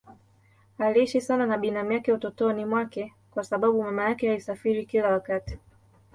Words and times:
Aliishi 0.77 1.21
sana 1.21 1.45
na 1.45 1.57
binamu 1.57 1.91
yake 1.91 2.13
utotoni 2.13 2.65
mwake 2.65 3.13
kwa 3.31 3.43
sababu 3.43 3.83
mama 3.83 4.03
yake 4.09 4.31
alisafiri 4.31 4.85
kila 4.85 5.11
wakati. 5.11 5.57